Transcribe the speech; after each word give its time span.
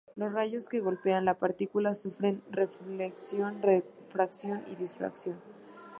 Los 0.15 0.31
rayos 0.33 0.67
que 0.67 0.79
golpean 0.79 1.25
la 1.25 1.37
partícula 1.37 1.93
sufren 1.93 2.41
reflexión, 2.49 3.61
refracción 3.61 4.63
y 4.65 4.73
difracción. 4.73 5.39